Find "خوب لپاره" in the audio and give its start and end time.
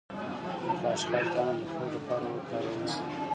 1.71-2.25